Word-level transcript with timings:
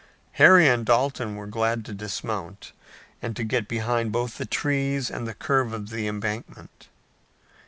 Harry 0.41 0.67
and 0.67 0.83
Dalton 0.87 1.35
were 1.35 1.45
glad 1.45 1.85
to 1.85 1.93
dismount 1.93 2.71
and 3.21 3.35
to 3.35 3.43
get 3.43 3.67
behind 3.67 4.11
both 4.11 4.39
the 4.39 4.47
trees 4.47 5.11
and 5.11 5.27
the 5.27 5.35
curve 5.35 5.73
of 5.73 5.91
the 5.91 6.07
embankment. 6.07 6.87